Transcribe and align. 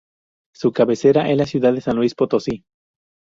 Su 0.55 0.73
cabecera 0.73 1.29
es 1.29 1.37
la 1.37 1.45
ciudad 1.45 1.73
de 1.73 1.81
San 1.81 1.95
Luis 1.95 2.15
Potosí. 2.15 2.63